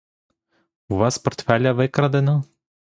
[0.89, 2.43] У вас портфеля викрадено?